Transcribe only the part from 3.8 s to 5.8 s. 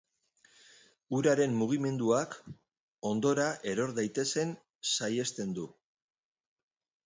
daitezen saihesten du.